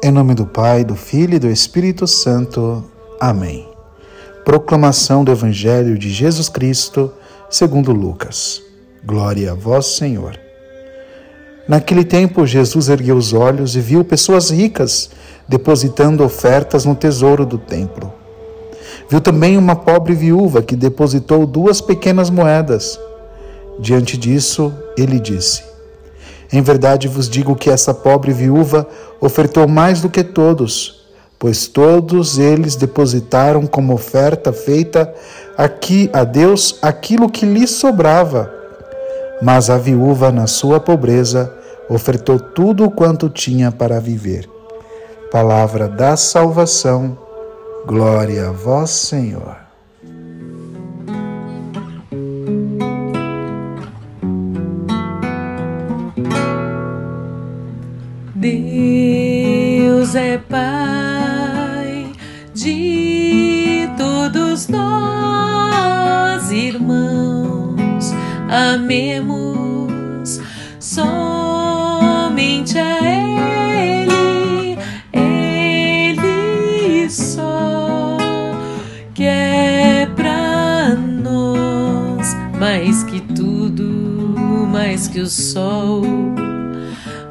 [0.00, 2.84] Em nome do Pai, do Filho e do Espírito Santo.
[3.18, 3.68] Amém.
[4.44, 7.12] Proclamação do Evangelho de Jesus Cristo,
[7.50, 8.62] segundo Lucas.
[9.04, 10.38] Glória a vós, Senhor.
[11.66, 15.10] Naquele tempo, Jesus ergueu os olhos e viu pessoas ricas
[15.48, 18.12] depositando ofertas no tesouro do templo.
[19.10, 23.00] Viu também uma pobre viúva que depositou duas pequenas moedas.
[23.80, 25.64] Diante disso, ele disse:
[26.52, 28.86] em verdade vos digo que essa pobre viúva
[29.20, 31.06] ofertou mais do que todos,
[31.38, 35.12] pois todos eles depositaram como oferta feita
[35.56, 38.52] aqui a Deus aquilo que lhe sobrava.
[39.40, 41.52] Mas a viúva, na sua pobreza,
[41.88, 44.48] ofertou tudo quanto tinha para viver.
[45.30, 47.16] Palavra da salvação,
[47.86, 49.67] glória a vós, Senhor.
[60.40, 62.12] Pai
[62.54, 68.12] de todos nós, irmãos,
[68.48, 70.40] amemos
[70.78, 73.00] somente a
[74.04, 74.78] Ele,
[75.12, 78.16] Ele só
[79.14, 83.84] quer é pra nós mais que tudo,
[84.70, 86.02] mais que o sol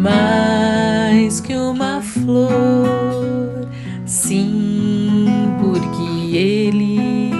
[0.00, 1.89] mais que uma
[2.24, 3.68] flor.
[4.06, 5.26] Sim,
[5.60, 7.32] porque Ele,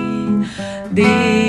[0.92, 1.39] Deus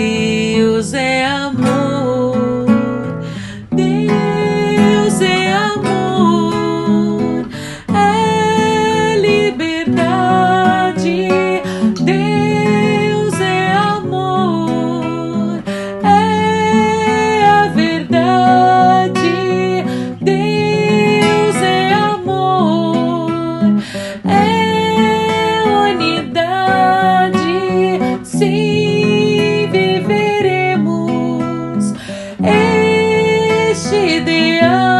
[34.01, 34.90] ideal.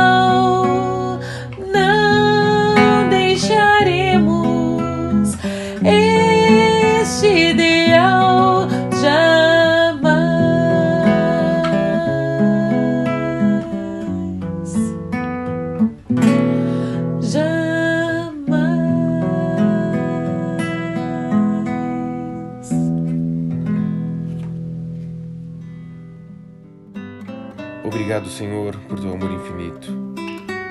[28.11, 29.89] Obrigado, Senhor, por teu amor infinito.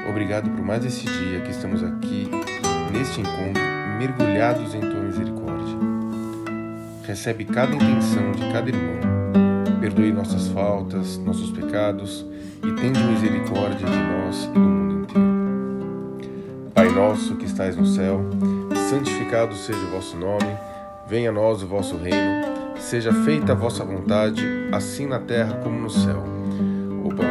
[0.07, 2.29] Obrigado por mais esse dia que estamos aqui,
[2.93, 3.63] neste encontro,
[3.99, 5.79] mergulhados em tua misericórdia.
[7.03, 9.01] Recebe cada intenção de cada irmão.
[9.81, 12.27] Perdoe nossas faltas, nossos pecados
[12.63, 16.71] e tende misericórdia de nós e do mundo inteiro.
[16.75, 18.21] Pai nosso que estais no céu,
[18.91, 20.59] santificado seja o vosso nome,
[21.09, 22.45] venha a nós o vosso reino,
[22.77, 26.40] seja feita a vossa vontade, assim na terra como no céu.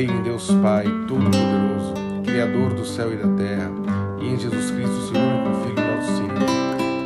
[0.00, 1.92] Creio em Deus Pai Todo-Poderoso,
[2.24, 3.70] Criador do céu e da terra,
[4.18, 6.38] e em Jesus Cristo, seu único Filho, nosso Senhor,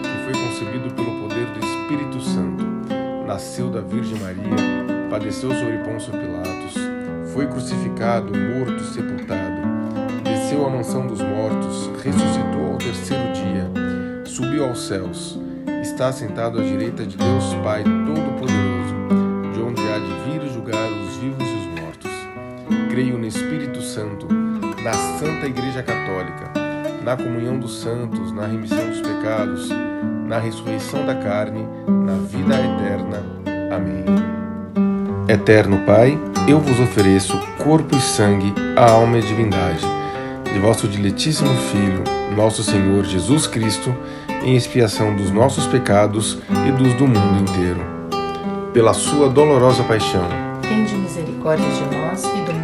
[0.00, 2.65] que foi concebido pelo poder do Espírito Santo,
[3.27, 6.75] nasceu da Virgem Maria, padeceu sobre Pôncio Pilatos,
[7.32, 9.62] foi crucificado, morto, sepultado,
[10.22, 15.37] desceu à mansão dos mortos, ressuscitou ao terceiro dia, subiu aos céus,
[15.82, 18.63] está sentado à direita de Deus Pai Todo-Poderoso,
[22.94, 24.28] creio no Espírito Santo,
[24.84, 26.53] na Santa Igreja Católica,
[27.02, 29.69] na comunhão dos santos, na remissão dos pecados,
[30.29, 33.20] na ressurreição da carne, na vida eterna.
[33.75, 34.05] Amém.
[35.29, 39.85] Eterno Pai, eu vos ofereço corpo e sangue, a alma e a divindade
[40.52, 42.05] de vosso diletíssimo Filho,
[42.37, 43.93] nosso Senhor Jesus Cristo,
[44.44, 47.81] em expiação dos nossos pecados e dos do mundo inteiro.
[48.73, 50.29] Pela sua dolorosa paixão,
[50.62, 52.63] tende misericórdia de nós e do mundo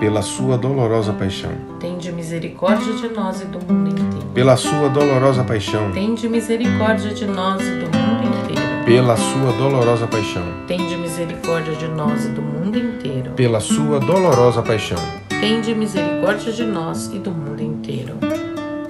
[0.00, 1.50] Pela sua dolorosa paixão,
[1.80, 4.26] Tende misericórdia de nós e do mundo inteiro.
[4.34, 8.84] pela sua dolorosa paixão, Tende misericórdia de nós e do mundo inteiro.
[8.84, 13.30] pela sua dolorosa paixão, Tende misericórdia de nós e do mundo inteiro.
[13.32, 14.98] pela sua dolorosa paixão.
[15.28, 18.14] Tende misericórdia de nós e do mundo inteiro.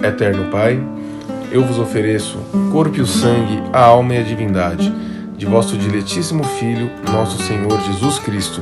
[0.01, 0.81] Eterno Pai,
[1.51, 2.37] eu vos ofereço
[2.71, 4.91] corpo e o sangue, a alma e a divindade
[5.37, 8.61] de vosso diletíssimo Filho, nosso Senhor Jesus Cristo,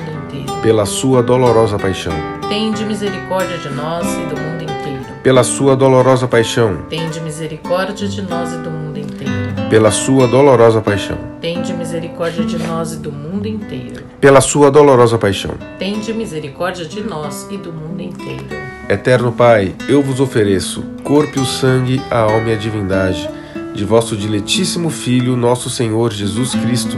[0.61, 2.13] Pela sua dolorosa paixão,
[2.49, 5.05] Tende misericórdia de nós e do mundo inteiro.
[5.23, 9.31] pela sua dolorosa paixão, Tende misericórdia de nós e do mundo inteiro.
[9.69, 14.03] pela sua dolorosa paixão, Tende misericórdia de nós e do mundo inteiro.
[14.19, 15.55] pela sua dolorosa paixão.
[15.79, 18.45] Tende misericórdia de nós e do mundo inteiro.
[18.89, 23.27] Eterno Pai, eu vos ofereço corpo e o sangue, a alma e a divindade
[23.73, 26.97] de vosso diletíssimo Filho, nosso Senhor Jesus Cristo,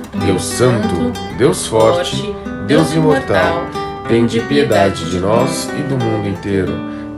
[0.19, 2.35] Deus Santo, Deus Forte,
[2.67, 3.65] Deus Imortal,
[4.07, 6.73] tem de piedade de nós e do mundo inteiro.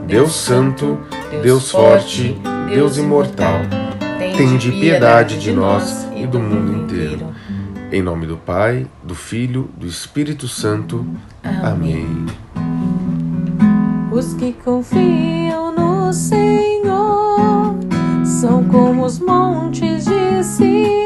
[0.05, 0.99] Deus Santo,
[1.41, 3.61] Deus Forte, Deus Imortal,
[4.37, 7.33] tem de piedade de nós e do mundo inteiro.
[7.91, 11.05] Em nome do Pai, do Filho, do Espírito Santo.
[11.43, 12.25] Amém.
[14.11, 17.75] Os que confiam no Senhor
[18.23, 21.02] são como os montes de Sião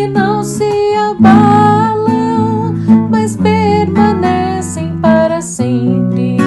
[0.00, 0.64] que não se
[0.96, 2.74] abalam,
[3.10, 6.38] mas permanecem para sempre.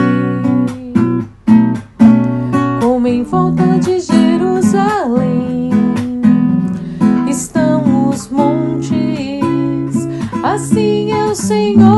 [2.81, 5.69] Como em volta de Jerusalém
[7.29, 8.89] estão os montes,
[10.43, 11.92] assim é o Senhor.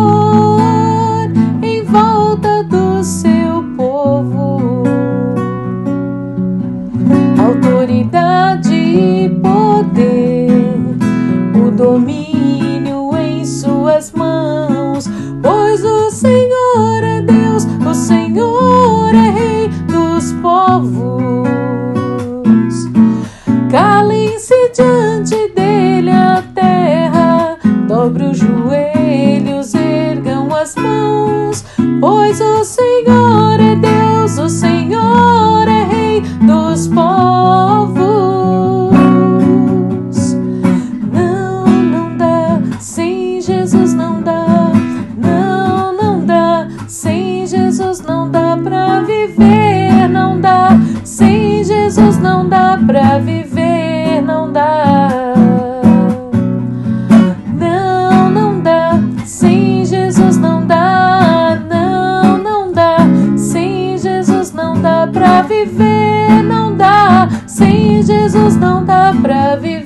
[65.66, 69.85] viver não dá, sem Jesus não dá pra viver.